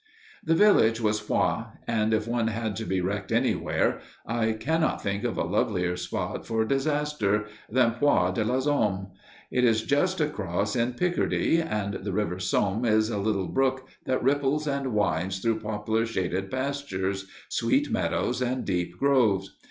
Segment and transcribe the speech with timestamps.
[0.43, 5.23] The village was Poix; and if one had to be wrecked anywhere, I cannot think
[5.23, 9.09] of a lovelier spot for disaster than Poix de la Somme.
[9.51, 14.23] It is just across in Picardy, and the river Somme is a little brook that
[14.23, 19.55] ripples and winds through poplar shaded pastures, sweet meadows, and deep groves.